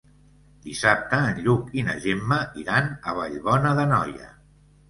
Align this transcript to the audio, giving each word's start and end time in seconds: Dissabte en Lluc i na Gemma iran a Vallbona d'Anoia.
Dissabte 0.67 1.19
en 1.33 1.41
Lluc 1.47 1.69
i 1.81 1.85
na 1.89 1.95
Gemma 2.05 2.39
iran 2.65 2.91
a 2.91 3.15
Vallbona 3.21 3.79
d'Anoia. 3.83 4.35